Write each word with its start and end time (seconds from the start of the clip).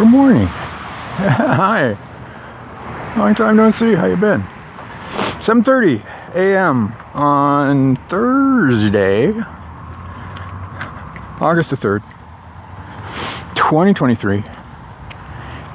good 0.00 0.08
morning. 0.08 0.46
Hi. 0.46 1.94
Long 3.18 3.34
time 3.34 3.56
no 3.56 3.70
see. 3.70 3.92
How 3.92 4.06
you 4.06 4.16
been? 4.16 4.40
7:30 5.40 6.02
a.m. 6.34 6.94
on 7.12 7.96
Thursday, 8.08 9.28
August 11.38 11.68
the 11.68 11.76
3rd, 11.76 12.00
2023. 13.54 14.42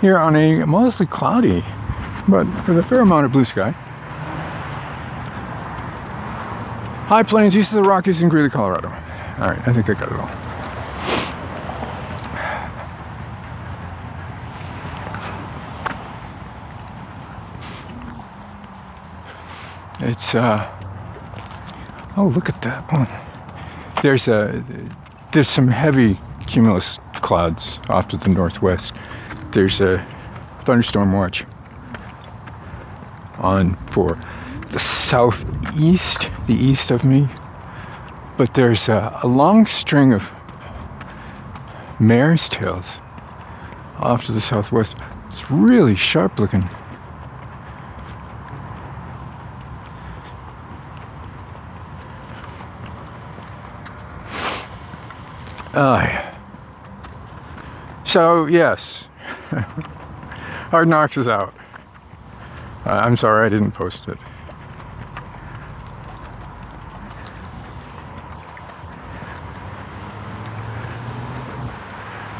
Here 0.01 0.17
on 0.17 0.35
a 0.35 0.65
mostly 0.65 1.05
cloudy, 1.05 1.63
but 2.27 2.47
with 2.67 2.79
a 2.79 2.83
fair 2.83 3.01
amount 3.01 3.27
of 3.27 3.31
blue 3.31 3.45
sky. 3.45 3.69
High 7.05 7.21
plains 7.21 7.55
east 7.55 7.69
of 7.69 7.75
the 7.75 7.83
Rockies 7.83 8.23
in 8.23 8.29
Greeley, 8.29 8.49
Colorado. 8.49 8.87
All 8.89 9.49
right, 9.49 9.67
I 9.67 9.71
think 9.71 9.87
I 9.87 9.93
got 9.93 10.11
it 10.11 10.17
all. 10.17 10.44
It's 20.05 20.35
uh 20.35 20.69
oh 22.15 22.27
look 22.27 22.47
at 22.47 22.61
that 22.61 22.91
one. 22.93 23.07
There's 24.03 24.27
a 24.27 24.63
there's 25.33 25.49
some 25.49 25.67
heavy 25.67 26.19
cumulus 26.45 26.99
clouds 27.15 27.79
off 27.89 28.09
to 28.09 28.17
the 28.17 28.29
northwest. 28.29 28.93
There's 29.51 29.81
a 29.81 30.05
thunderstorm 30.63 31.11
watch 31.11 31.43
on 33.39 33.77
for 33.87 34.19
the 34.69 34.77
southeast, 34.77 36.29
the 36.45 36.53
east 36.53 36.91
of 36.91 37.03
me. 37.03 37.27
But 38.37 38.53
there's 38.53 38.87
a, 38.87 39.19
a 39.23 39.27
long 39.27 39.65
string 39.65 40.13
of 40.13 40.31
mare's 41.99 42.47
tails 42.47 42.85
off 43.97 44.27
to 44.27 44.33
the 44.33 44.41
southwest. 44.41 44.97
It's 45.29 45.49
really 45.49 45.95
sharp 45.95 46.37
looking. 46.37 46.69
Uh, 55.75 56.33
so, 58.05 58.45
yes, 58.45 59.05
Hard 60.71 60.87
Knocks 60.87 61.17
is 61.17 61.27
out. 61.27 61.53
I'm 62.85 63.17
sorry 63.17 63.45
I 63.45 63.49
didn't 63.49 63.73
post 63.73 64.07
it. 64.07 64.17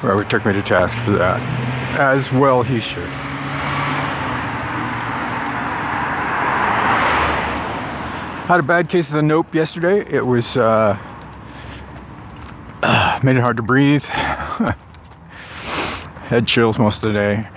Robert 0.01 0.29
took 0.29 0.45
me 0.45 0.53
to 0.53 0.61
task 0.61 0.97
for 0.99 1.11
that. 1.11 1.41
As 1.99 2.31
well 2.31 2.63
he 2.63 2.79
should. 2.79 3.09
Had 8.47 8.59
a 8.59 8.63
bad 8.63 8.87
case 8.87 9.07
of 9.07 9.15
the 9.15 9.23
nope 9.23 9.53
yesterday. 9.53 10.05
It 10.09 10.25
was 10.25 10.55
uh, 10.55 10.97
made 13.25 13.37
it 13.37 13.41
hard 13.41 13.57
to 13.57 13.63
breathe. 13.63 14.03
Had 16.29 16.47
chills 16.47 16.77
most 16.77 17.03
of 17.03 17.11
the 17.11 17.17
day. 17.17 17.47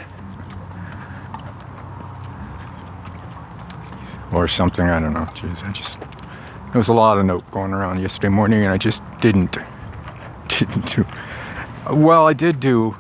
Or 4.32 4.48
something, 4.48 4.86
I 4.86 4.98
don't 4.98 5.12
know. 5.12 5.26
Jeez, 5.34 5.62
I 5.62 5.72
just 5.72 6.00
there 6.00 6.78
was 6.78 6.88
a 6.88 6.94
lot 6.94 7.18
of 7.18 7.24
nope 7.26 7.44
going 7.50 7.72
around 7.72 8.00
yesterday 8.00 8.28
morning 8.28 8.62
and 8.62 8.72
I 8.72 8.78
just 8.78 9.02
didn't 9.20 9.56
didn't 10.48 10.94
do 10.94 11.06
well 11.90 12.26
I 12.26 12.34
did 12.34 12.60
do 12.60 12.94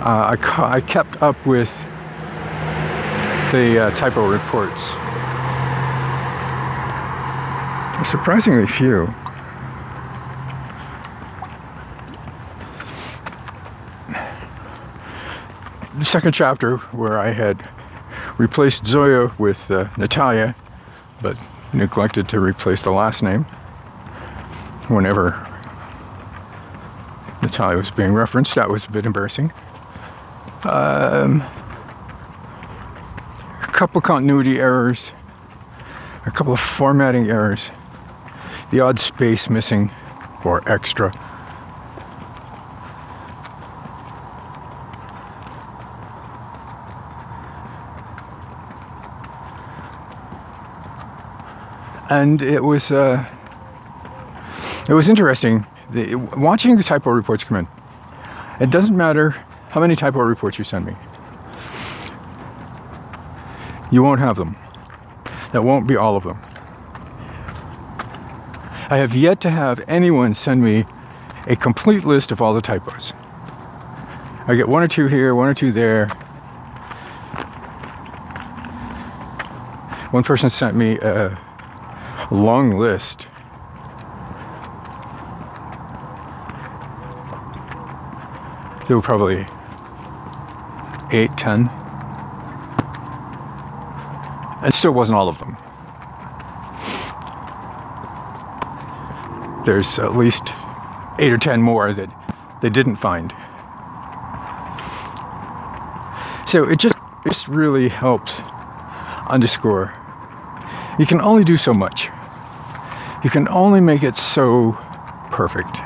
uh, 0.00 0.34
I, 0.34 0.72
I 0.76 0.80
kept 0.80 1.22
up 1.22 1.36
with 1.44 1.70
the 3.52 3.78
uh, 3.78 3.90
typo 3.94 4.26
reports 4.26 4.80
surprisingly 8.08 8.66
few 8.66 9.06
second 16.08 16.32
chapter 16.32 16.78
where 16.96 17.18
I 17.18 17.32
had 17.32 17.68
replaced 18.38 18.86
Zoya 18.86 19.30
with 19.36 19.70
uh, 19.70 19.88
Natalia, 19.98 20.56
but 21.20 21.38
neglected 21.74 22.30
to 22.30 22.40
replace 22.40 22.80
the 22.80 22.92
last 22.92 23.22
name 23.22 23.44
whenever 24.88 25.46
Natalia 27.42 27.76
was 27.76 27.90
being 27.90 28.14
referenced. 28.14 28.54
That 28.54 28.70
was 28.70 28.86
a 28.86 28.90
bit 28.90 29.04
embarrassing. 29.04 29.52
Um, 30.64 31.42
a 33.62 33.68
couple 33.70 34.00
continuity 34.00 34.60
errors, 34.60 35.12
a 36.24 36.30
couple 36.30 36.54
of 36.54 36.60
formatting 36.60 37.28
errors, 37.28 37.70
the 38.70 38.80
odd 38.80 38.98
space 38.98 39.50
missing 39.50 39.90
or 40.42 40.66
extra. 40.66 41.12
And 52.10 52.42
it 52.42 52.62
was 52.62 52.90
uh, 52.90 53.24
it 54.88 54.94
was 54.94 55.08
interesting 55.08 55.66
the, 55.90 56.14
watching 56.14 56.76
the 56.76 56.82
typo 56.82 57.10
reports 57.10 57.44
come 57.44 57.58
in. 57.58 57.68
It 58.60 58.70
doesn't 58.70 58.96
matter 58.96 59.30
how 59.70 59.80
many 59.80 59.96
typo 59.96 60.20
reports 60.20 60.58
you 60.58 60.64
send 60.64 60.86
me. 60.86 60.94
You 63.90 64.02
won't 64.02 64.20
have 64.20 64.36
them. 64.36 64.56
That 65.52 65.64
won't 65.64 65.86
be 65.86 65.96
all 65.96 66.16
of 66.16 66.24
them. 66.24 66.38
I 68.90 68.96
have 68.98 69.14
yet 69.14 69.40
to 69.42 69.50
have 69.50 69.82
anyone 69.88 70.34
send 70.34 70.62
me 70.62 70.84
a 71.46 71.56
complete 71.56 72.04
list 72.04 72.32
of 72.32 72.42
all 72.42 72.52
the 72.52 72.60
typos. 72.60 73.12
I 74.46 74.54
get 74.54 74.68
one 74.68 74.82
or 74.82 74.88
two 74.88 75.06
here, 75.06 75.34
one 75.34 75.48
or 75.48 75.54
two 75.54 75.72
there. 75.72 76.08
One 80.10 80.22
person 80.22 80.48
sent 80.48 80.74
me 80.74 80.98
a 80.98 81.38
long 82.30 82.78
list. 82.78 83.26
There 88.86 88.96
were 88.96 89.02
probably 89.02 89.46
eight, 91.12 91.36
ten. 91.36 91.68
And 94.62 94.74
still 94.74 94.92
wasn't 94.92 95.16
all 95.16 95.28
of 95.28 95.38
them. 95.38 95.56
There's 99.64 99.98
at 99.98 100.16
least 100.16 100.48
eight 101.18 101.32
or 101.32 101.38
ten 101.38 101.62
more 101.62 101.92
that 101.92 102.10
they 102.62 102.70
didn't 102.70 102.96
find. 102.96 103.32
So 106.46 106.64
it 106.64 106.78
just 106.78 106.96
just 107.26 107.48
really 107.48 107.88
helps 107.88 108.40
underscore 109.28 109.92
you 110.98 111.06
can 111.06 111.20
only 111.20 111.44
do 111.44 111.56
so 111.56 111.72
much. 111.72 112.10
You 113.24 113.30
can 113.30 113.48
only 113.48 113.80
make 113.80 114.02
it 114.02 114.16
so 114.16 114.72
perfect. 115.30 115.78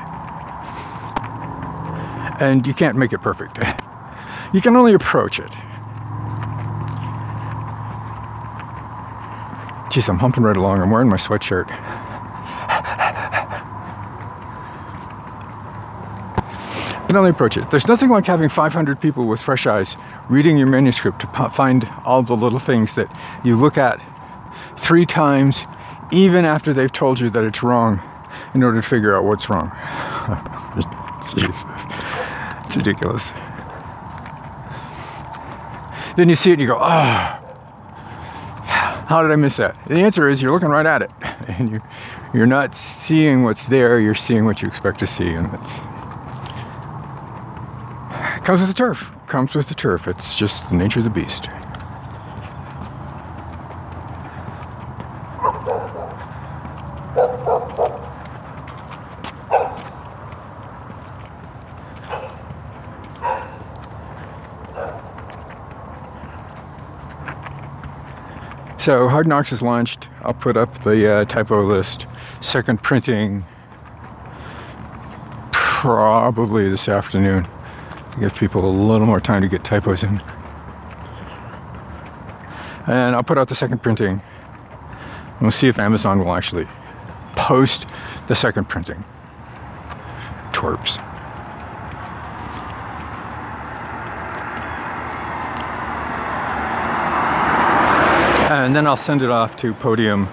And 2.41 2.67
you 2.67 2.75
can't 2.75 2.97
make 2.99 3.13
it 3.13 3.19
perfect. 3.19 3.59
You 4.53 4.61
can 4.61 4.77
only 4.77 4.93
approach 4.93 5.39
it. 5.39 5.51
Geez, 9.91 10.09
I'm 10.09 10.19
humping 10.19 10.43
right 10.43 10.57
along. 10.57 10.81
I'm 10.81 10.91
wearing 10.91 11.09
my 11.09 11.17
sweatshirt. 11.17 11.69
You 17.01 17.07
can 17.07 17.17
only 17.17 17.31
approach 17.31 17.57
it. 17.57 17.71
There's 17.71 17.89
nothing 17.89 18.09
like 18.09 18.27
having 18.27 18.49
500 18.49 19.01
people 19.01 19.27
with 19.27 19.41
fresh 19.41 19.67
eyes 19.67 19.97
reading 20.31 20.57
your 20.57 20.67
manuscript 20.67 21.21
to 21.21 21.51
find 21.51 21.91
all 22.05 22.23
the 22.23 22.37
little 22.37 22.59
things 22.59 22.95
that 22.95 23.15
you 23.45 23.57
look 23.57 23.77
at 23.77 24.01
three 24.79 25.05
times, 25.05 25.67
even 26.13 26.45
after 26.45 26.73
they've 26.73 26.93
told 26.93 27.19
you 27.19 27.31
that 27.31 27.43
it's 27.45 27.63
wrong, 27.63 28.01
in 28.55 28.63
order 28.63 28.81
to 28.81 28.87
figure 28.87 29.17
out 29.17 29.25
what's 29.25 29.49
wrong. 29.49 29.71
Jesus. 31.35 31.65
It's 32.65 32.77
ridiculous. 32.77 33.31
Then 36.17 36.29
you 36.29 36.37
see 36.37 36.51
it 36.51 36.55
and 36.55 36.63
you 36.63 36.69
go, 36.69 36.79
oh, 36.79 37.39
how 39.07 39.23
did 39.23 39.31
I 39.31 39.37
miss 39.37 39.57
that? 39.57 39.77
The 39.87 39.97
answer 39.97 40.29
is 40.29 40.43
you're 40.43 40.53
looking 40.53 40.69
right 40.69 40.87
at 40.87 41.03
it. 41.03 41.11
And 41.49 41.73
you, 41.73 41.83
you're 42.33 42.47
not 42.47 42.73
seeing 42.73 43.43
what's 43.43 43.67
there, 43.67 43.99
you're 43.99 44.15
seeing 44.15 44.45
what 44.45 44.63
you 44.63 44.69
expect 44.69 45.01
to 45.01 45.09
see. 45.09 45.27
And 45.27 45.53
it's, 45.53 45.73
it 48.37 48.45
comes 48.45 48.61
with 48.61 48.69
the 48.69 48.75
turf. 48.75 49.11
It 49.25 49.29
comes 49.29 49.57
with 49.57 49.69
the 49.69 49.75
turf. 49.75 50.07
It's 50.07 50.37
just 50.37 50.71
the 50.71 50.77
nature 50.77 51.01
of 51.01 51.05
the 51.05 51.11
beast. 51.11 51.49
So 68.83 69.09
Hard 69.09 69.29
Knocks 69.29 69.53
is 69.53 69.63
launched. 69.63 70.09
I'll 70.23 70.35
put 70.35 70.57
up 70.57 70.83
the 70.83 71.09
uh, 71.09 71.25
typo 71.27 71.63
list. 71.63 72.09
Second 72.41 72.83
printing 72.83 73.45
probably 75.53 76.69
this 76.69 76.89
afternoon. 76.89 77.47
Give 78.19 78.35
people 78.35 78.69
a 78.69 78.75
little 78.75 79.07
more 79.07 79.21
time 79.21 79.41
to 79.43 79.49
get 79.49 79.63
typos 79.63 80.03
in. 80.03 80.21
And 82.89 83.15
I'll 83.15 83.23
put 83.23 83.39
out 83.39 83.47
the 83.47 83.55
second 83.55 83.85
printing. 83.85 84.21
We'll 85.41 85.53
see 85.53 85.69
if 85.69 85.79
Amazon 85.79 86.19
will 86.19 86.35
actually 86.35 86.67
post 87.37 87.87
the 88.27 88.35
second 88.35 88.69
printing. 88.69 89.05
Twerps. 90.51 91.12
And 98.53 98.77
then 98.77 98.87
I'll 98.87 98.99
send 98.99 99.23
it 99.23 99.31
off 99.31 99.57
to 99.59 99.73
Podium, 99.73 100.29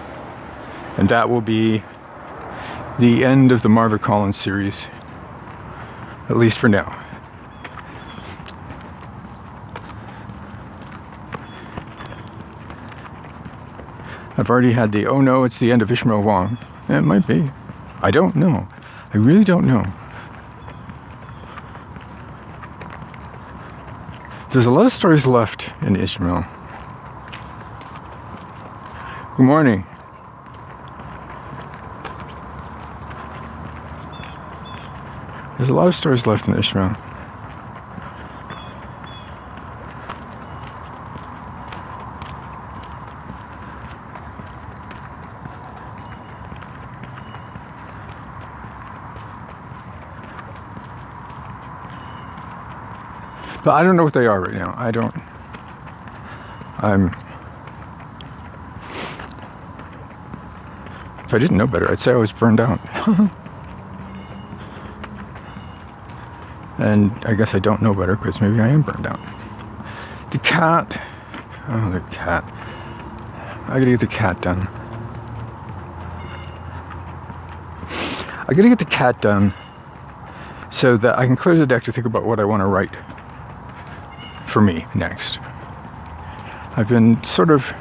and 0.98 1.08
that 1.08 1.30
will 1.30 1.40
be 1.40 1.82
the 2.98 3.24
end 3.24 3.50
of 3.50 3.62
the 3.62 3.70
Marva 3.70 3.98
Collins 3.98 4.36
series, 4.36 4.88
at 6.28 6.36
least 6.36 6.58
for 6.58 6.68
now. 6.68 7.02
I've 14.36 14.50
already 14.50 14.72
had 14.72 14.92
the 14.92 15.06
oh 15.06 15.22
no, 15.22 15.44
it's 15.44 15.58
the 15.58 15.72
end 15.72 15.80
of 15.80 15.90
Ishmael 15.90 16.22
Wang. 16.22 16.58
It 16.90 17.00
might 17.00 17.26
be. 17.26 17.50
I 18.02 18.10
don't 18.10 18.36
know. 18.36 18.68
I 19.14 19.16
really 19.16 19.44
don't 19.44 19.66
know. 19.66 19.84
There's 24.52 24.66
a 24.66 24.70
lot 24.70 24.84
of 24.84 24.92
stories 24.92 25.26
left 25.26 25.72
in 25.80 25.96
Ishmael. 25.96 26.46
Good 29.40 29.46
morning. 29.46 29.86
There's 35.56 35.70
a 35.70 35.72
lot 35.72 35.88
of 35.88 35.94
stories 35.94 36.26
left 36.26 36.46
in 36.46 36.58
Ishmael. 36.58 36.94
But 53.64 53.70
I 53.70 53.82
don't 53.82 53.96
know 53.96 54.04
what 54.04 54.12
they 54.12 54.26
are 54.26 54.42
right 54.42 54.52
now. 54.52 54.74
I 54.76 54.90
don't. 54.90 55.14
I'm. 56.76 57.29
If 61.30 61.34
I 61.34 61.38
didn't 61.38 61.58
know 61.58 61.68
better, 61.68 61.88
I'd 61.88 62.00
say 62.00 62.10
I 62.10 62.16
was 62.16 62.32
burned 62.32 62.58
out. 62.58 62.80
and 66.78 67.12
I 67.24 67.34
guess 67.34 67.54
I 67.54 67.60
don't 67.60 67.80
know 67.80 67.94
better 67.94 68.16
because 68.16 68.40
maybe 68.40 68.58
I 68.58 68.66
am 68.66 68.82
burned 68.82 69.06
out. 69.06 69.20
The 70.32 70.38
cat. 70.38 71.00
Oh, 71.68 71.88
the 71.92 72.00
cat. 72.12 72.42
I 73.68 73.78
gotta 73.78 73.92
get 73.92 74.00
the 74.00 74.08
cat 74.08 74.40
done. 74.40 74.66
I 78.48 78.48
gotta 78.48 78.68
get 78.68 78.80
the 78.80 78.84
cat 78.84 79.22
done 79.22 79.54
so 80.72 80.96
that 80.96 81.16
I 81.16 81.26
can 81.26 81.36
clear 81.36 81.54
the 81.54 81.64
deck 81.64 81.84
to 81.84 81.92
think 81.92 82.08
about 82.08 82.24
what 82.24 82.40
I 82.40 82.44
want 82.44 82.60
to 82.60 82.66
write 82.66 82.96
for 84.48 84.60
me 84.60 84.84
next. 84.96 85.38
I've 86.76 86.88
been 86.88 87.22
sort 87.22 87.50
of 87.50 87.72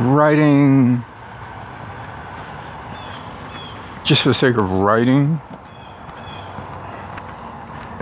writing 0.00 1.04
just 4.04 4.22
for 4.22 4.30
the 4.30 4.34
sake 4.34 4.56
of 4.56 4.70
writing. 4.70 5.40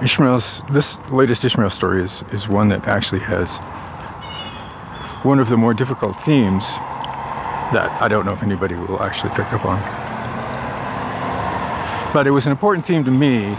Ishmael's 0.02 0.62
this 0.70 0.96
latest 1.10 1.44
Ishmael 1.44 1.70
story 1.70 2.02
is, 2.02 2.22
is 2.32 2.48
one 2.48 2.68
that 2.68 2.86
actually 2.86 3.20
has 3.20 3.48
one 5.24 5.40
of 5.40 5.48
the 5.48 5.56
more 5.56 5.74
difficult 5.74 6.16
themes 6.22 6.64
that 7.72 7.90
I 8.00 8.08
don't 8.08 8.24
know 8.24 8.32
if 8.32 8.42
anybody 8.42 8.74
will 8.76 9.02
actually 9.02 9.30
pick 9.30 9.52
up 9.52 9.66
on. 9.66 9.78
But 12.14 12.26
it 12.26 12.30
was 12.30 12.46
an 12.46 12.52
important 12.52 12.86
theme 12.86 13.04
to 13.04 13.10
me. 13.10 13.54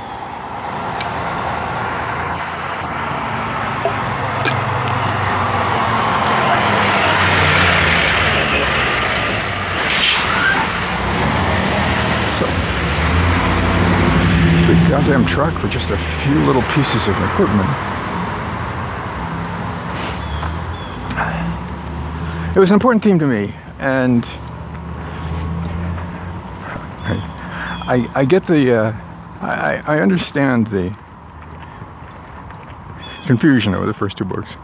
So, 12.40 12.46
big 14.66 14.90
goddamn 15.10 15.26
truck 15.26 15.60
for 15.60 15.68
just 15.68 15.90
a 15.90 15.98
few 15.98 16.36
little 16.46 16.62
pieces 16.74 17.02
of 17.08 17.16
equipment. 17.32 17.68
It 22.56 22.60
was 22.60 22.70
an 22.70 22.76
important 22.76 23.04
theme 23.04 23.18
to 23.18 23.26
me, 23.26 23.56
and 23.80 24.24
I, 27.88 28.08
I 28.14 28.26
get 28.26 28.46
the, 28.46 28.72
uh, 28.72 28.94
I, 29.42 29.82
I 29.88 30.00
understand 30.00 30.68
the 30.68 30.96
confusion 33.26 33.74
over 33.74 33.88
the 33.88 33.94
first 33.96 34.16
two 34.16 34.26
books. 34.26 34.56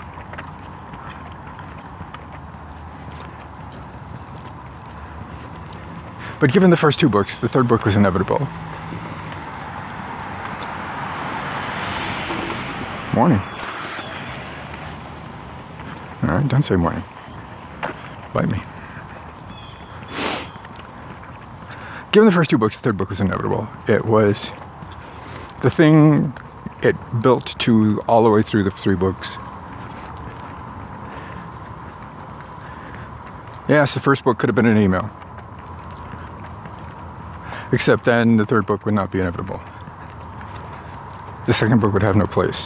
But 6.40 6.54
given 6.54 6.70
the 6.70 6.78
first 6.78 7.00
two 7.00 7.10
books, 7.10 7.40
the 7.40 7.50
third 7.50 7.68
book 7.68 7.84
was 7.84 7.96
inevitable. 7.96 8.48
Morning. 13.16 13.40
All 16.22 16.36
right, 16.36 16.46
don't 16.50 16.64
say 16.64 16.76
morning. 16.76 17.02
Bite 18.34 18.50
me. 18.50 18.62
given 22.12 22.26
the 22.26 22.32
first 22.34 22.50
two 22.50 22.58
books, 22.58 22.76
the 22.76 22.82
third 22.82 22.98
book 22.98 23.10
was 23.10 23.22
inevitable. 23.22 23.70
It 23.88 24.04
was 24.04 24.52
the 25.62 25.70
thing 25.70 26.34
it 26.82 26.98
built 27.22 27.58
to 27.60 28.02
all 28.08 28.24
the 28.26 28.30
way 28.30 28.42
through 28.42 28.66
the 28.66 28.72
three 28.72 28.96
books. 28.96 29.30
Yes, 33.70 33.94
the 33.94 34.02
first 34.02 34.26
book 34.26 34.40
could 34.40 34.50
have 34.50 34.56
been 34.56 34.66
an 34.66 34.78
email. 34.78 35.10
Except 37.72 38.04
then 38.04 38.36
the 38.36 38.46
third 38.46 38.66
book 38.66 38.86
would 38.86 38.94
not 38.94 39.10
be 39.10 39.22
inevitable. 39.22 39.62
The 41.48 41.54
second 41.54 41.80
book 41.80 41.94
would 41.94 42.04
have 42.04 42.18
no 42.18 42.28
place. 42.28 42.66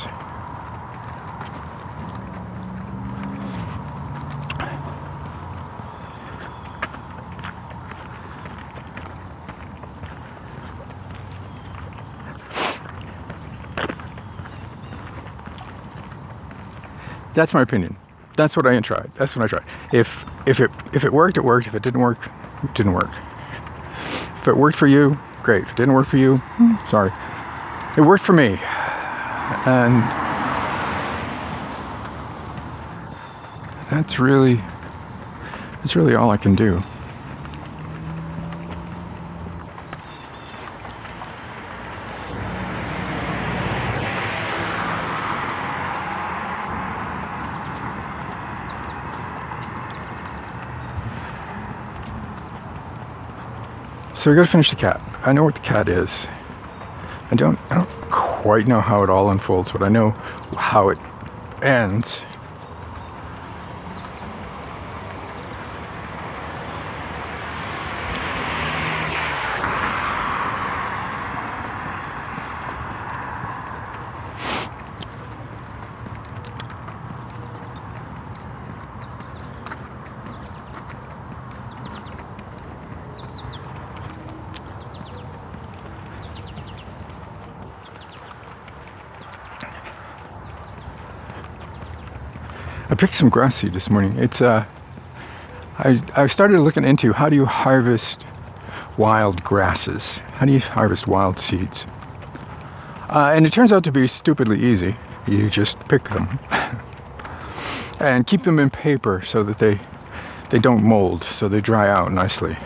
That's 17.39 17.53
my 17.53 17.61
opinion. 17.61 17.95
That's 18.35 18.57
what 18.57 18.67
I 18.67 18.77
tried. 18.81 19.11
That's 19.15 19.33
what 19.33 19.45
I 19.45 19.47
tried. 19.47 19.63
If 19.93 20.25
if 20.45 20.59
it 20.59 20.69
if 20.91 21.05
it 21.05 21.13
worked, 21.13 21.37
it 21.37 21.45
worked. 21.45 21.67
If 21.67 21.73
it 21.73 21.81
didn't 21.81 22.01
work, 22.01 22.19
it 22.61 22.73
didn't 22.75 22.91
work. 22.91 23.09
If 24.35 24.49
it 24.49 24.57
worked 24.57 24.77
for 24.77 24.87
you, 24.87 25.17
great. 25.41 25.63
If 25.63 25.69
it 25.69 25.77
didn't 25.77 25.93
work 25.93 26.07
for 26.07 26.17
you, 26.17 26.41
sorry. 26.89 27.13
It 27.95 28.01
worked 28.01 28.25
for 28.25 28.33
me. 28.33 28.59
And 29.65 30.03
that's 33.89 34.19
really 34.19 34.55
that's 35.75 35.95
really 35.95 36.15
all 36.15 36.31
I 36.31 36.37
can 36.37 36.55
do. 36.55 36.81
So 54.19 54.29
we 54.29 54.35
gotta 54.35 54.49
finish 54.49 54.69
the 54.69 54.75
cat. 54.75 55.01
I 55.23 55.31
know 55.31 55.45
what 55.45 55.55
the 55.55 55.61
cat 55.61 55.87
is. 55.87 56.27
I 57.31 57.35
don't, 57.35 57.57
I 57.69 57.75
don't 57.75 58.11
quite 58.11 58.67
know 58.67 58.81
how 58.81 59.01
it 59.01 59.09
all 59.09 59.29
unfolds, 59.29 59.71
but 59.71 59.81
I 59.81 59.87
know 59.87 60.09
how 60.57 60.89
it 60.89 60.97
ends. 61.61 62.19
Picked 92.99 93.15
some 93.15 93.29
grass 93.29 93.55
seed 93.55 93.71
this 93.71 93.89
morning. 93.89 94.19
It's 94.19 94.41
uh, 94.41 94.65
I 95.77 96.01
I 96.17 96.27
started 96.27 96.59
looking 96.59 96.83
into 96.83 97.13
how 97.13 97.29
do 97.29 97.37
you 97.37 97.45
harvest 97.45 98.25
wild 98.97 99.41
grasses? 99.41 100.17
How 100.33 100.45
do 100.45 100.51
you 100.51 100.59
harvest 100.59 101.07
wild 101.07 101.39
seeds? 101.39 101.85
Uh, 103.07 103.31
and 103.33 103.45
it 103.45 103.53
turns 103.53 103.71
out 103.71 103.85
to 103.85 103.91
be 103.93 104.05
stupidly 104.05 104.59
easy. 104.59 104.97
You 105.25 105.49
just 105.49 105.79
pick 105.87 106.09
them 106.09 106.39
and 108.01 108.27
keep 108.27 108.43
them 108.43 108.59
in 108.59 108.69
paper 108.69 109.21
so 109.21 109.43
that 109.43 109.59
they 109.59 109.79
they 110.49 110.59
don't 110.59 110.83
mold, 110.83 111.23
so 111.23 111.47
they 111.47 111.61
dry 111.61 111.89
out 111.89 112.11
nicely. 112.11 112.57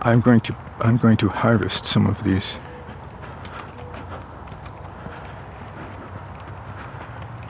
I'm 0.00 0.22
going 0.22 0.40
to 0.40 0.56
I'm 0.80 0.96
going 0.96 1.18
to 1.18 1.28
harvest 1.28 1.84
some 1.84 2.06
of 2.06 2.24
these 2.24 2.54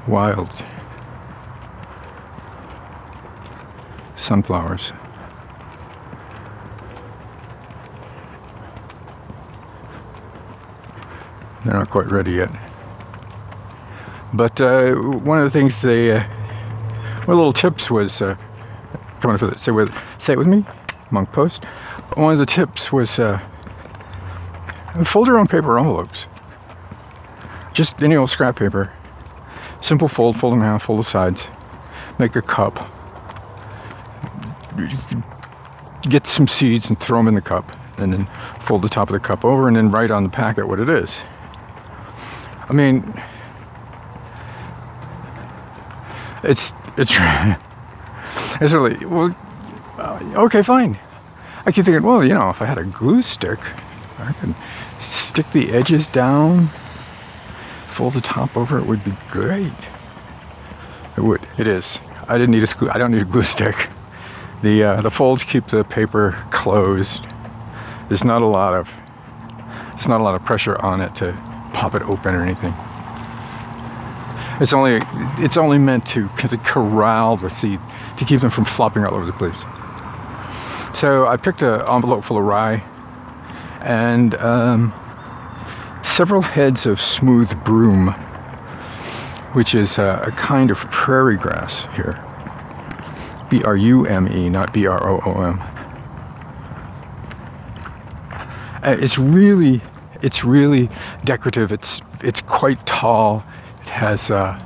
wild 0.09 0.65
sunflowers. 4.25 4.93
They're 11.65 11.75
not 11.75 11.91
quite 11.91 12.07
ready 12.07 12.33
yet. 12.33 12.51
But 14.33 14.61
uh, 14.61 14.95
one 14.95 15.39
of 15.39 15.45
the 15.45 15.51
things 15.51 15.81
they, 15.81 16.13
uh, 16.13 16.25
one 17.25 17.37
little 17.37 17.53
tips 17.53 17.91
was, 17.91 18.21
uh, 18.21 18.37
come 19.21 19.31
on, 19.31 19.59
say 19.59 19.73
with, 19.73 19.95
say 20.19 20.33
it 20.33 20.39
with 20.39 20.49
me, 20.49 20.65
monk 21.11 21.31
post. 21.33 21.65
One 22.17 22.33
of 22.33 22.39
the 22.39 22.47
tips 22.47 22.93
was 22.93 23.19
uh, 23.19 23.41
fold 25.05 25.27
your 25.27 25.39
own 25.39 25.47
paper 25.47 25.79
envelopes. 25.79 26.27
Just 27.73 28.03
any 28.03 28.17
old 28.17 28.31
scrap 28.31 28.57
paper. 28.57 28.93
Simple 29.81 30.09
fold, 30.09 30.39
fold 30.39 30.55
in 30.55 30.61
half, 30.61 30.85
fold 30.85 31.01
the 31.01 31.05
sides. 31.05 31.47
Make 32.19 32.37
a 32.37 32.43
cup 32.43 32.94
get 36.03 36.27
some 36.27 36.47
seeds 36.47 36.89
and 36.89 36.99
throw 36.99 37.19
them 37.19 37.29
in 37.29 37.35
the 37.35 37.41
cup, 37.41 37.71
and 37.99 38.13
then 38.13 38.29
fold 38.61 38.83
the 38.83 38.89
top 38.89 39.09
of 39.09 39.15
the 39.15 39.21
cup 39.21 39.45
over, 39.45 39.69
and 39.69 39.77
then 39.77 39.91
write 39.91 40.11
on 40.11 40.23
the 40.23 40.29
packet 40.29 40.69
what 40.69 40.81
it 40.81 40.89
is. 40.89 41.15
I 42.69 42.73
mean, 42.73 43.15
it's 46.43 46.73
it's 46.97 47.13
it's 48.61 48.73
really 48.73 49.05
well. 49.07 49.37
Uh, 49.99 50.45
okay, 50.45 50.63
fine. 50.63 50.99
I 51.67 51.73
keep 51.73 51.85
thinking, 51.85 52.03
well, 52.03 52.25
you 52.25 52.35
know, 52.35 52.51
if 52.51 52.61
I 52.61 52.67
had 52.67 52.79
a 52.79 52.85
glue 52.85 53.23
stick, 53.23 53.59
I 54.19 54.33
could 54.33 54.55
stick 54.99 55.51
the 55.53 55.73
edges 55.73 56.07
down, 56.07 56.67
fold 57.87 58.15
the 58.15 58.21
top 58.21 58.57
over. 58.57 58.79
It 58.79 58.87
would 58.87 59.05
be 59.05 59.15
great. 59.31 59.73
It 61.17 61.21
would. 61.21 61.41
It 61.59 61.67
is. 61.67 61.99
I 62.29 62.39
didn't 62.39 62.51
need 62.51 62.65
a 62.65 62.67
glue. 62.67 62.91
I 62.91 62.99
don't 62.99 63.13
need 63.13 63.23
a 63.23 63.27
glue 63.27 63.43
stick. 63.55 63.89
The, 64.65 64.83
uh, 64.83 65.03
the 65.03 65.11
folds 65.11 65.45
keep 65.45 65.67
the 65.67 65.85
paper 65.85 66.43
closed. 66.51 67.27
There's 68.09 68.25
not 68.25 68.41
a 68.41 68.47
lot 68.47 68.73
of 68.73 68.91
there's 69.95 70.09
not 70.09 70.23
a 70.23 70.25
lot 70.25 70.35
of 70.35 70.43
pressure 70.43 70.83
on 70.83 71.03
it 71.03 71.15
to 71.17 71.33
pop 71.75 71.95
it 71.95 72.01
open 72.01 72.35
or 72.35 72.43
anything. 72.43 72.73
It's 74.63 74.73
only 74.73 75.03
it's 75.37 75.59
only 75.59 75.77
meant 75.77 76.07
to, 76.07 76.31
to 76.39 76.57
corral 76.57 77.37
the 77.37 77.51
seed 77.51 77.79
to 78.17 78.25
keep 78.25 78.41
them 78.41 78.49
from 78.49 78.65
flopping 78.65 79.05
all 79.05 79.15
over 79.15 79.27
the 79.27 79.35
place. 79.35 79.61
So 80.99 81.27
I 81.27 81.37
picked 81.37 81.61
an 81.61 81.83
envelope 81.87 82.25
full 82.25 82.39
of 82.39 82.45
rye 82.45 82.83
and 83.83 84.35
um, 84.37 84.95
several 86.03 86.41
heads 86.41 86.87
of 86.87 87.03
smooth 87.03 87.55
brome, 87.65 88.13
which 89.53 89.75
is 89.75 89.99
a, 89.99 90.25
a 90.27 90.31
kind 90.31 90.71
of 90.71 90.79
prairie 90.91 91.37
grass 91.37 91.87
here. 91.97 92.19
B 93.55 93.63
R 93.63 93.77
U 93.77 94.05
M 94.05 94.27
E, 94.27 94.51
not 94.51 94.73
B 94.73 94.89
R 94.89 95.09
O 95.09 95.21
O 95.25 95.43
M. 95.45 95.61
Uh, 98.83 98.97
it's 98.99 99.17
really, 99.17 99.81
it's 100.23 100.43
really 100.43 100.91
decorative. 101.25 101.71
It's 101.71 102.03
it's 102.21 102.41
quite 102.41 102.85
tall. 102.85 103.45
It 103.83 103.91
has 103.91 104.29
uh, 104.29 104.59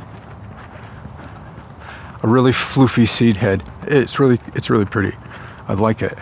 a 2.23 2.27
really 2.27 2.53
floofy 2.53 3.07
seed 3.07 3.37
head. 3.37 3.63
It's 3.83 4.19
really 4.19 4.41
it's 4.55 4.71
really 4.71 4.87
pretty. 4.87 5.15
I 5.67 5.75
like 5.75 6.01
it. 6.01 6.17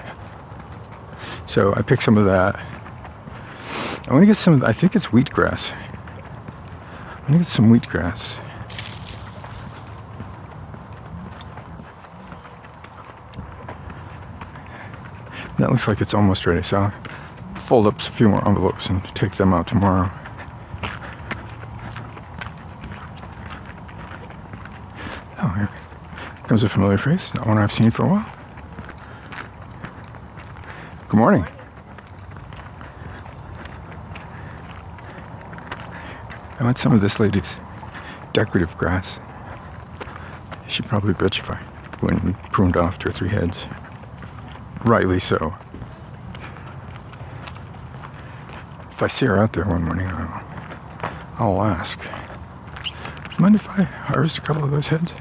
So 1.46 1.72
I 1.76 1.82
picked 1.82 2.02
some 2.02 2.18
of 2.18 2.24
that. 2.24 2.56
I 4.08 4.12
want 4.12 4.22
to 4.22 4.26
get 4.26 4.36
some. 4.36 4.64
I 4.64 4.72
think 4.72 4.96
it's 4.96 5.06
wheatgrass. 5.06 5.72
I 5.72 7.18
want 7.20 7.26
to 7.28 7.38
get 7.38 7.46
some 7.46 7.72
wheatgrass. 7.72 8.38
That 15.58 15.65
looks 15.76 15.88
like 15.88 16.00
it's 16.00 16.14
almost 16.14 16.46
ready, 16.46 16.62
so 16.62 16.78
I'll 16.80 17.60
fold 17.66 17.86
up 17.86 17.98
a 17.98 18.02
few 18.02 18.30
more 18.30 18.42
envelopes 18.48 18.86
and 18.86 19.04
take 19.14 19.36
them 19.36 19.52
out 19.52 19.66
tomorrow. 19.66 20.10
Oh, 25.38 25.48
here 25.54 25.68
comes 26.44 26.62
a 26.62 26.68
familiar 26.70 26.96
face, 26.96 27.34
not 27.34 27.46
one 27.46 27.58
I've 27.58 27.74
seen 27.74 27.90
for 27.90 28.04
a 28.04 28.08
while. 28.08 28.26
Good 31.08 31.18
morning. 31.18 31.46
I 36.58 36.64
want 36.64 36.78
some 36.78 36.92
of 36.92 37.02
this 37.02 37.20
lady's 37.20 37.54
decorative 38.32 38.74
grass. 38.78 39.20
She'd 40.68 40.86
probably 40.86 41.12
bitch 41.12 41.38
if 41.40 41.50
I 41.50 41.60
went 42.00 42.22
and 42.22 42.34
pruned 42.44 42.78
off 42.78 42.98
two 42.98 43.10
or 43.10 43.12
three 43.12 43.28
heads. 43.28 43.66
Rightly 44.82 45.18
so. 45.18 45.54
If 48.96 49.02
I 49.02 49.08
see 49.08 49.26
her 49.26 49.36
out 49.36 49.52
there 49.52 49.66
one 49.66 49.84
morning, 49.84 50.06
I'll, 50.06 50.42
I'll 51.36 51.62
ask. 51.64 51.98
Mind 53.38 53.54
if 53.54 53.68
I 53.68 53.82
harvest 53.82 54.38
a 54.38 54.40
couple 54.40 54.64
of 54.64 54.70
those 54.70 54.88
heads? 54.88 55.12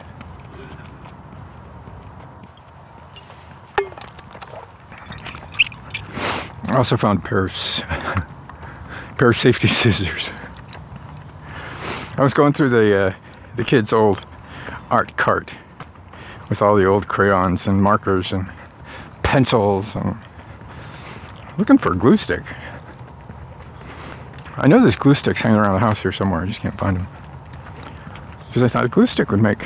I 6.64 6.78
also 6.78 6.96
found 6.96 7.20
a 7.20 7.22
pair 7.22 7.44
of, 7.44 7.52
pair 9.18 9.32
of 9.32 9.36
safety 9.36 9.68
scissors. 9.68 10.30
I 12.16 12.24
was 12.24 12.34
going 12.34 12.54
through 12.54 12.70
the 12.70 12.98
uh, 12.98 13.14
the 13.58 13.66
kids' 13.66 13.92
old 13.92 14.26
art 14.90 15.18
cart 15.18 15.52
with 16.48 16.62
all 16.62 16.78
the 16.78 16.86
old 16.86 17.10
crayons 17.10 17.68
and 17.68 17.84
markers 17.84 18.32
and 18.32 18.50
pencils. 19.22 19.94
I'm 19.98 20.24
looking 21.58 21.78
for 21.78 21.92
a 21.92 21.98
glue 21.98 22.16
stick. 22.16 22.44
I 24.58 24.68
know 24.68 24.80
there's 24.80 24.96
glue 24.96 25.14
sticks 25.14 25.42
hanging 25.42 25.60
around 25.60 25.74
the 25.74 25.86
house 25.86 26.02
here 26.02 26.12
somewhere. 26.12 26.42
I 26.42 26.46
just 26.46 26.62
can't 26.62 26.78
find 26.78 26.98
them. 26.98 27.08
Because 28.48 28.64
I 28.64 28.68
thought 28.68 28.86
a 28.86 28.88
glue 28.88 29.06
stick 29.06 29.32
would 29.32 29.42
make 29.42 29.66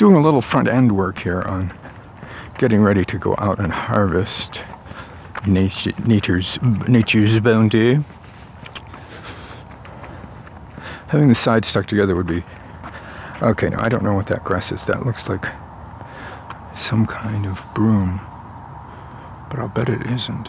doing 0.00 0.16
a 0.16 0.20
little 0.20 0.40
front 0.40 0.66
end 0.66 0.96
work 0.96 1.18
here 1.18 1.42
on 1.42 1.70
getting 2.56 2.80
ready 2.80 3.04
to 3.04 3.18
go 3.18 3.34
out 3.36 3.58
and 3.58 3.70
harvest 3.70 4.62
nature, 5.46 5.92
nature's 6.06 6.60
nature's 6.62 7.38
bounty. 7.40 7.98
Having 11.08 11.28
the 11.28 11.34
sides 11.34 11.68
stuck 11.68 11.86
together 11.86 12.14
would 12.14 12.26
be 12.26 12.44
okay. 13.42 13.68
Now 13.68 13.82
I 13.82 13.88
don't 13.88 14.02
know 14.02 14.14
what 14.14 14.26
that 14.28 14.44
grass 14.44 14.70
is. 14.72 14.82
That 14.84 15.04
looks 15.04 15.28
like 15.28 15.46
some 16.76 17.06
kind 17.06 17.46
of 17.46 17.62
broom, 17.74 18.20
but 19.50 19.58
I'll 19.58 19.68
bet 19.68 19.88
it 19.88 20.06
isn't. 20.06 20.48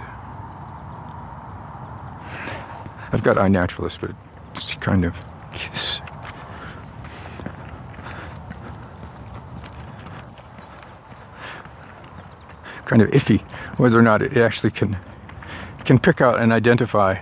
I've 3.11 3.23
got 3.23 3.37
iNaturalist, 3.37 4.01
but 4.01 4.11
it's 4.55 4.75
kind 4.75 5.05
of. 5.05 5.17
Kind 12.85 13.01
of 13.01 13.11
iffy 13.11 13.41
whether 13.77 13.97
or 13.97 14.01
not 14.01 14.21
it 14.21 14.37
actually 14.37 14.69
can 14.69 14.97
can 15.85 15.97
pick 15.97 16.21
out 16.21 16.39
and 16.39 16.53
identify 16.53 17.17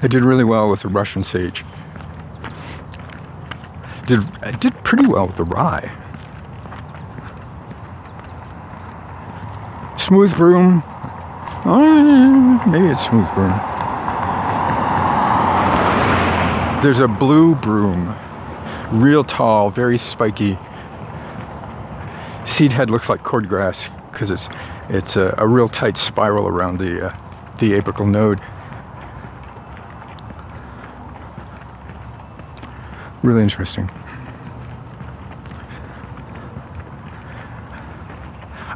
I 0.00 0.06
did 0.06 0.22
really 0.22 0.44
well 0.44 0.68
with 0.70 0.82
the 0.82 0.88
Russian 0.88 1.24
sage. 1.24 1.64
Did 4.08 4.20
I 4.42 4.52
did 4.52 4.72
pretty 4.84 5.06
well 5.06 5.26
with 5.26 5.36
the 5.36 5.44
rye. 5.44 5.94
Smooth 9.98 10.34
brome. 10.34 10.82
Oh, 11.66 12.64
maybe 12.66 12.86
it's 12.86 13.04
smooth 13.04 13.28
brome. 13.34 13.50
There's 16.82 17.00
a 17.00 17.06
blue 17.06 17.54
broom, 17.54 18.16
real 18.90 19.24
tall, 19.24 19.68
very 19.68 19.98
spiky. 19.98 20.58
seed 22.46 22.72
head 22.72 22.88
looks 22.88 23.10
like 23.10 23.22
cordgrass 23.22 23.90
because 24.10 24.30
it's 24.30 24.48
it's 24.88 25.16
a, 25.16 25.34
a, 25.36 25.46
real 25.46 25.68
tight 25.68 25.98
spiral 25.98 26.48
around 26.48 26.78
the 26.78 27.08
uh, 27.08 27.16
the 27.58 27.72
apical 27.72 28.08
node. 28.08 28.40
Really 33.22 33.42
interesting. 33.42 33.90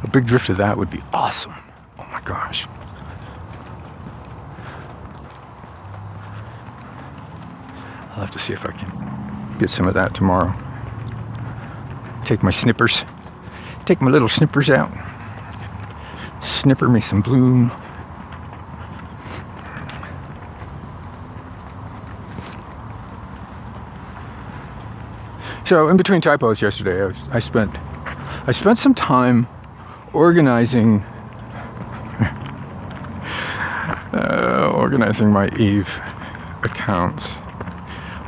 A 0.03 0.07
big 0.11 0.25
drift 0.27 0.49
of 0.49 0.57
that 0.57 0.77
would 0.77 0.89
be 0.89 1.01
awesome. 1.13 1.53
Oh 1.97 2.05
my 2.11 2.19
gosh. 2.21 2.67
I'll 8.11 8.19
have 8.19 8.31
to 8.31 8.39
see 8.39 8.53
if 8.53 8.65
I 8.65 8.71
can 8.71 9.57
get 9.59 9.69
some 9.69 9.87
of 9.87 9.93
that 9.93 10.13
tomorrow. 10.13 10.53
Take 12.25 12.43
my 12.43 12.51
snippers. 12.51 13.03
Take 13.85 14.01
my 14.01 14.11
little 14.11 14.29
snippers 14.29 14.69
out. 14.69 14.91
Snipper 16.41 16.89
me 16.89 17.01
some 17.01 17.21
bloom. 17.21 17.71
So 25.73 25.89
in 25.89 25.97
between 25.97 26.21
typos 26.21 26.61
yesterday, 26.61 27.01
I, 27.01 27.05
was, 27.07 27.17
I 27.31 27.39
spent 27.39 27.75
I 28.45 28.51
spent 28.51 28.77
some 28.77 28.93
time 28.93 29.47
organizing 30.13 30.99
uh, 34.13 34.71
organizing 34.75 35.31
my 35.31 35.49
Eve 35.57 35.89
accounts. 36.61 37.25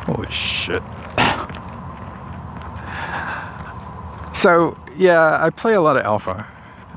Holy 0.07 0.31
shit. 0.31 0.81
so 4.35 4.75
yeah, 4.97 5.37
I 5.39 5.51
play 5.51 5.75
a 5.75 5.81
lot 5.81 5.97
of 5.97 6.03
alpha. 6.03 6.47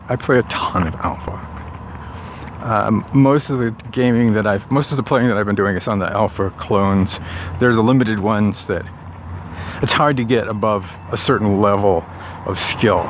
I 0.08 0.16
play 0.16 0.38
a 0.38 0.44
ton 0.44 0.88
of 0.88 0.94
alpha. 0.94 1.46
Um, 2.62 3.04
most 3.12 3.50
of 3.50 3.58
the 3.58 3.72
gaming 3.90 4.32
that 4.32 4.46
I've, 4.46 4.70
most 4.70 4.92
of 4.92 4.96
the 4.96 5.02
playing 5.02 5.28
that 5.28 5.36
I've 5.36 5.44
been 5.44 5.56
doing 5.56 5.76
is 5.76 5.86
on 5.86 5.98
the 5.98 6.10
alpha 6.10 6.48
clones. 6.56 7.20
They're 7.60 7.74
the 7.74 7.82
limited 7.82 8.20
ones 8.20 8.64
that 8.64 8.86
it's 9.82 9.92
hard 9.92 10.16
to 10.16 10.24
get 10.24 10.48
above 10.48 10.90
a 11.10 11.16
certain 11.16 11.60
level 11.60 12.04
of 12.46 12.58
skill. 12.58 13.04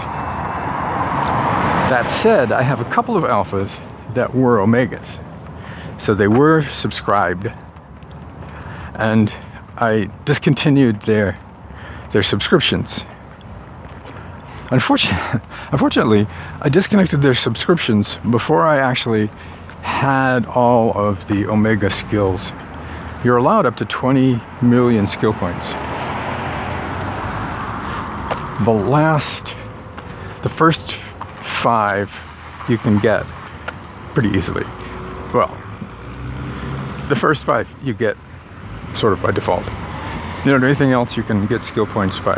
That 1.88 2.06
said, 2.08 2.52
I 2.52 2.62
have 2.62 2.80
a 2.80 2.84
couple 2.84 3.16
of 3.16 3.24
alphas 3.24 3.80
that 4.14 4.34
were 4.34 4.58
omegas. 4.58 5.22
So 5.98 6.14
they 6.14 6.28
were 6.28 6.64
subscribed 6.66 7.50
and 8.94 9.32
I 9.76 10.10
discontinued 10.24 11.02
their 11.02 11.38
their 12.12 12.22
subscriptions. 12.22 13.04
Unfortunately, 14.70 15.40
unfortunately, 15.72 16.26
I 16.60 16.68
disconnected 16.68 17.22
their 17.22 17.34
subscriptions 17.34 18.16
before 18.30 18.66
I 18.66 18.78
actually 18.78 19.28
had 19.82 20.46
all 20.46 20.92
of 20.98 21.26
the 21.28 21.46
Omega 21.46 21.90
skills. 21.90 22.52
You're 23.24 23.36
allowed 23.36 23.66
up 23.66 23.76
to 23.76 23.84
20 23.84 24.40
million 24.62 25.06
skill 25.06 25.32
points. 25.32 25.66
The 28.64 28.70
last, 28.72 29.56
the 30.42 30.48
first 30.48 30.94
five 31.40 32.10
you 32.68 32.76
can 32.76 32.98
get 32.98 33.24
pretty 34.14 34.30
easily. 34.30 34.64
Well, 35.32 35.56
the 37.08 37.16
first 37.16 37.44
five 37.44 37.68
you 37.82 37.94
get 37.94 38.16
sort 38.94 39.12
of 39.12 39.22
by 39.22 39.30
default. 39.30 39.64
You 40.44 40.58
know, 40.58 40.66
anything 40.66 40.92
else 40.92 41.16
you 41.16 41.22
can 41.22 41.46
get 41.46 41.62
skill 41.62 41.86
points 41.86 42.18
by 42.20 42.34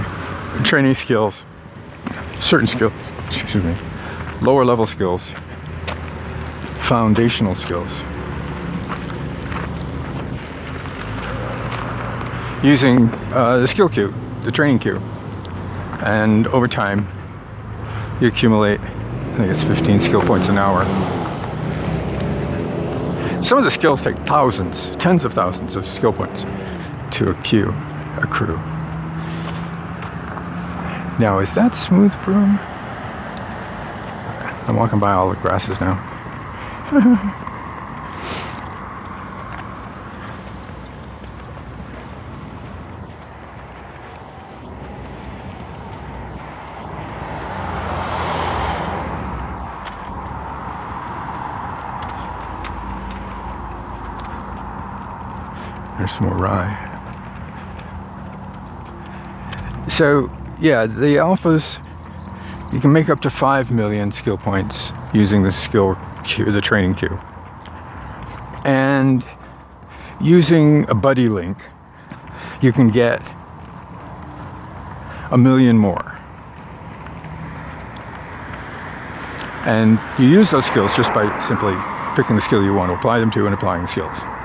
training 0.65 0.95
skills, 0.95 1.43
certain 2.39 2.67
skills, 2.67 2.93
excuse 3.27 3.65
me, 3.65 3.77
lower 4.43 4.65
level 4.65 4.87
skills, 4.87 5.23
foundational 6.81 7.55
skills. 7.55 7.91
Using 12.63 13.09
uh, 13.33 13.59
the 13.59 13.67
skill 13.67 13.89
queue, 13.89 14.15
the 14.43 14.53
training 14.53 14.81
queue. 14.81 15.01
And 16.03 16.47
over 16.49 16.67
time, 16.67 17.07
you 18.21 18.29
accumulate, 18.29 18.81
I 18.81 19.35
think 19.37 19.51
it's 19.51 19.65
15 19.65 20.01
skill 20.01 20.23
points 20.23 20.49
an 20.49 20.59
hour. 20.59 20.85
Some 23.43 23.59
of 23.59 23.65
the 23.65 23.71
skills 23.71 24.03
take 24.03 24.17
thousands, 24.27 24.91
tens 24.97 25.25
of 25.25 25.33
thousands 25.33 25.77
of 25.77 25.87
skill 25.87 26.13
points 26.13 26.43
to 27.13 27.31
accrue. 27.31 27.75
accrue. 28.17 28.57
Now, 31.19 31.39
is 31.41 31.55
that 31.55 31.75
smooth 31.75 32.13
brome? 32.25 32.59
I'm 34.67 34.77
walking 34.77 34.99
by 35.01 35.13
all 35.13 35.31
the 35.31 35.37
grasses 35.37 35.81
now. 35.81 36.07
There's 56.01 56.13
some 56.13 56.29
more 56.29 56.39
rye. 56.39 56.87
So, 59.91 60.33
yeah, 60.59 60.87
the 60.87 61.17
alphas 61.17 61.77
you 62.73 62.81
can 62.81 62.91
make 62.91 63.11
up 63.11 63.21
to 63.21 63.29
5 63.29 63.71
million 63.71 64.11
skill 64.11 64.39
points 64.39 64.93
using 65.13 65.43
the 65.43 65.53
skill 65.53 65.99
queue, 66.25 66.47
the 66.47 66.63
training 66.63 66.95
queue. 66.95 67.21
And 68.65 69.23
using 70.23 70.89
a 70.89 70.95
buddy 70.95 71.29
link, 71.29 71.59
you 72.63 72.73
can 72.73 72.89
get 72.89 73.21
a 75.31 75.37
million 75.37 75.77
more. 75.77 76.19
And 79.67 80.01
you 80.19 80.29
use 80.29 80.51
those 80.51 80.65
skills 80.65 80.97
just 80.97 81.13
by 81.13 81.29
simply 81.47 81.75
picking 82.17 82.37
the 82.37 82.43
skill 82.43 82.65
you 82.65 82.73
want 82.73 82.91
to 82.91 82.97
apply 82.97 83.21
them 83.21 83.31
to 83.33 83.45
and 83.45 83.53
applying 83.53 83.83
the 83.83 83.89
skills. 83.89 84.40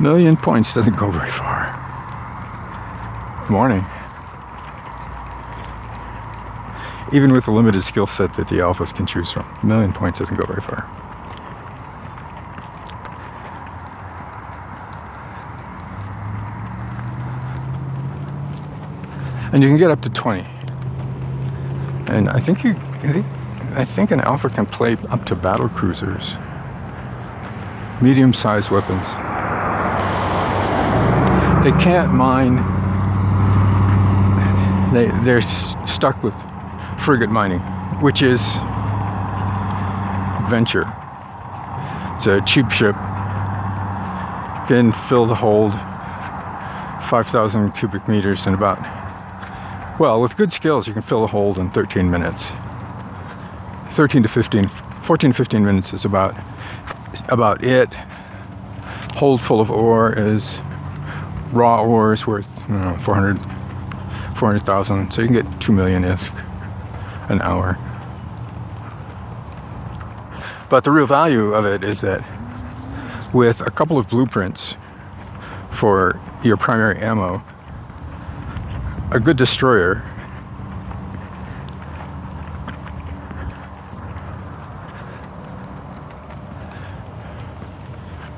Million 0.00 0.36
points 0.36 0.74
doesn't 0.74 0.96
go 0.96 1.10
very 1.10 1.30
far. 1.30 1.80
Morning. 3.48 3.84
Even 7.12 7.32
with 7.32 7.44
the 7.44 7.52
limited 7.52 7.82
skill 7.82 8.06
set 8.06 8.34
that 8.34 8.48
the 8.48 8.56
alphas 8.56 8.92
can 8.94 9.06
choose 9.06 9.30
from, 9.30 9.46
a 9.62 9.66
million 9.66 9.92
points 9.92 10.18
doesn't 10.18 10.36
go 10.36 10.44
very 10.46 10.60
far. 10.60 10.84
And 19.52 19.62
you 19.62 19.68
can 19.68 19.76
get 19.76 19.92
up 19.92 20.00
to 20.02 20.10
20. 20.10 20.40
And 22.08 22.28
I 22.28 22.40
think 22.40 22.64
you, 22.64 22.70
I 22.72 23.12
think, 23.12 23.26
I 23.74 23.84
think 23.84 24.10
an 24.10 24.20
alpha 24.20 24.50
can 24.50 24.66
play 24.66 24.96
up 25.08 25.24
to 25.26 25.36
battle 25.36 25.68
cruisers, 25.68 26.34
medium-sized 28.02 28.70
weapons. 28.70 29.33
They 31.64 31.72
can't 31.82 32.12
mine 32.12 32.58
they, 34.94 35.06
they're 35.24 35.42
stuck 35.42 36.22
with 36.22 36.34
frigate 36.98 37.30
mining, 37.30 37.60
which 38.00 38.22
is 38.22 38.40
venture. 40.48 40.84
It's 42.14 42.26
a 42.26 42.40
cheap 42.46 42.70
ship, 42.70 42.94
can 44.68 44.92
fill 45.08 45.26
the 45.26 45.34
hold 45.34 45.72
5,000 47.10 47.72
cubic 47.72 48.06
meters 48.08 48.46
in 48.46 48.54
about, 48.54 48.78
well, 49.98 50.20
with 50.20 50.36
good 50.36 50.52
skills, 50.52 50.86
you 50.86 50.92
can 50.92 51.02
fill 51.02 51.22
the 51.22 51.26
hold 51.26 51.58
in 51.58 51.70
13 51.70 52.08
minutes. 52.10 52.46
13 53.90 54.22
to 54.22 54.28
15, 54.28 54.68
14 54.68 55.30
to 55.32 55.36
15 55.36 55.64
minutes 55.64 55.92
is 55.92 56.04
about, 56.04 56.36
about 57.28 57.64
it. 57.64 57.92
Hold 59.16 59.40
full 59.40 59.60
of 59.60 59.70
ore 59.70 60.12
is 60.16 60.58
raw 61.54 61.82
ore 61.82 62.12
is 62.12 62.26
worth 62.26 62.68
know, 62.68 62.96
400 63.00 63.38
400,000, 64.34 65.12
so 65.12 65.22
you 65.22 65.28
can 65.28 65.42
get 65.42 65.60
2 65.60 65.72
million 65.72 66.02
ISK 66.02 66.32
an 67.30 67.40
hour. 67.40 67.78
But 70.68 70.82
the 70.82 70.90
real 70.90 71.06
value 71.06 71.54
of 71.54 71.64
it 71.64 71.84
is 71.84 72.00
that 72.00 72.24
with 73.32 73.60
a 73.60 73.70
couple 73.70 73.96
of 73.96 74.08
blueprints 74.08 74.74
for 75.70 76.20
your 76.42 76.56
primary 76.56 76.98
ammo, 76.98 77.42
a 79.12 79.20
good 79.20 79.36
destroyer 79.36 80.02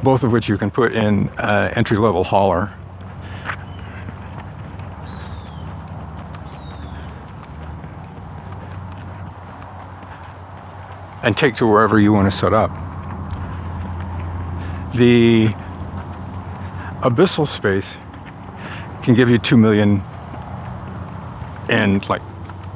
both 0.03 0.23
of 0.23 0.31
which 0.31 0.49
you 0.49 0.57
can 0.57 0.71
put 0.71 0.93
in 0.93 1.29
uh, 1.31 1.73
entry 1.75 1.97
level 1.97 2.23
hauler 2.23 2.73
and 11.27 11.37
take 11.37 11.57
to 11.57 11.67
wherever 11.67 11.99
you 11.99 12.13
want 12.13 12.31
to 12.31 12.39
set 12.39 12.55
up. 12.55 12.71
The 14.95 15.49
abyssal 17.03 17.49
space 17.49 17.97
can 19.03 19.15
give 19.15 19.29
you 19.29 19.37
2 19.37 19.57
million 19.57 20.05
in 21.69 21.99
like 22.09 22.23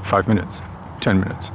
5 0.04 0.26
minutes, 0.26 0.52
10 1.00 1.20
minutes. 1.20 1.52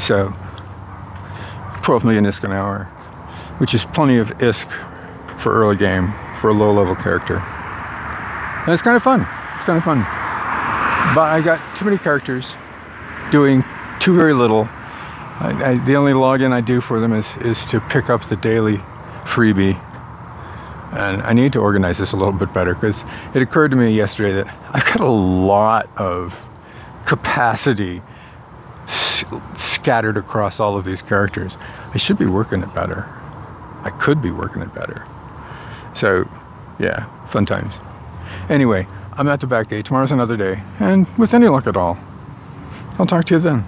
So 0.00 0.32
12 1.82 2.02
million 2.04 2.24
ISK 2.24 2.44
an 2.44 2.52
hour, 2.52 2.84
which 3.58 3.74
is 3.74 3.84
plenty 3.84 4.16
of 4.16 4.30
ISK 4.38 4.70
for 5.38 5.52
early 5.52 5.76
game 5.76 6.14
for 6.40 6.48
a 6.48 6.54
low 6.54 6.72
level 6.72 6.94
character. 6.94 7.44
And 8.64 8.72
it's 8.72 8.82
kind 8.82 8.96
of 8.96 9.02
fun. 9.02 9.20
It's 9.56 9.64
kind 9.64 9.76
of 9.76 9.84
fun. 9.84 9.98
But 11.14 11.30
I 11.30 11.42
got 11.44 11.76
too 11.76 11.84
many 11.84 11.98
characters 11.98 12.54
doing 13.30 13.62
too 14.00 14.16
very 14.16 14.32
little. 14.32 14.68
I, 15.40 15.62
I, 15.64 15.78
the 15.84 15.96
only 15.96 16.12
login 16.12 16.52
I 16.52 16.60
do 16.60 16.80
for 16.80 16.98
them 16.98 17.12
is, 17.12 17.36
is 17.38 17.66
to 17.66 17.80
pick 17.80 18.08
up 18.08 18.28
the 18.28 18.36
daily 18.36 18.78
freebie. 19.24 19.74
And 20.92 21.22
I 21.22 21.32
need 21.34 21.52
to 21.54 21.58
organize 21.58 21.98
this 21.98 22.12
a 22.12 22.16
little 22.16 22.32
bit 22.32 22.54
better 22.54 22.74
because 22.74 23.02
it 23.34 23.42
occurred 23.42 23.70
to 23.72 23.76
me 23.76 23.92
yesterday 23.92 24.32
that 24.32 24.46
I've 24.72 24.84
got 24.86 25.00
a 25.00 25.10
lot 25.10 25.88
of 25.96 26.38
capacity 27.04 28.00
scattered 29.54 30.16
across 30.16 30.58
all 30.58 30.78
of 30.78 30.84
these 30.84 31.02
characters. 31.02 31.56
I 31.92 31.98
should 31.98 32.18
be 32.18 32.26
working 32.26 32.62
it 32.62 32.74
better. 32.74 33.04
I 33.82 33.90
could 33.90 34.22
be 34.22 34.30
working 34.30 34.62
it 34.62 34.74
better. 34.74 35.06
So, 35.94 36.28
yeah, 36.78 37.06
fun 37.26 37.44
times. 37.44 37.74
Anyway, 38.48 38.86
I'm 39.12 39.28
at 39.28 39.40
the 39.40 39.46
back 39.46 39.70
gate. 39.70 39.86
Tomorrow's 39.86 40.12
another 40.12 40.36
day. 40.36 40.62
And 40.78 41.08
with 41.18 41.34
any 41.34 41.48
luck 41.48 41.66
at 41.66 41.76
all, 41.76 41.98
I'll 42.98 43.06
talk 43.06 43.24
to 43.26 43.34
you 43.34 43.40
then. 43.40 43.64